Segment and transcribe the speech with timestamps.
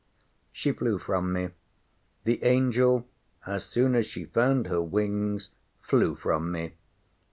[0.51, 1.49] She flew from me.
[2.23, 3.07] The angel,
[3.45, 6.73] as soon as she found her wings, flew from me.